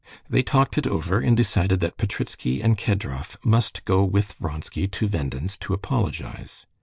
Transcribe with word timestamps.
They 0.27 0.41
talked 0.41 0.79
it 0.79 0.87
over, 0.87 1.19
and 1.19 1.37
decided 1.37 1.79
that 1.81 1.95
Petritsky 1.95 2.59
and 2.63 2.75
Kedrov 2.75 3.37
must 3.45 3.85
go 3.85 4.03
with 4.03 4.33
Vronsky 4.33 4.87
to 4.87 5.07
Venden's 5.07 5.57
to 5.57 5.75
apologize. 5.75 6.65